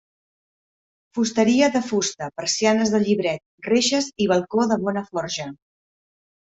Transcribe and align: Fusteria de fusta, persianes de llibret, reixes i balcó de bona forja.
Fusteria 1.17 1.67
de 1.75 1.83
fusta, 1.91 2.31
persianes 2.41 2.95
de 2.97 3.03
llibret, 3.07 3.45
reixes 3.71 4.13
i 4.27 4.33
balcó 4.35 4.69
de 4.75 4.83
bona 4.89 5.09
forja. 5.15 5.51